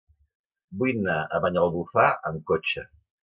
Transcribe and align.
Vull 0.79 0.93
anar 1.01 1.17
a 1.37 1.41
Banyalbufar 1.45 2.07
amb 2.31 2.43
cotxe. 2.53 2.89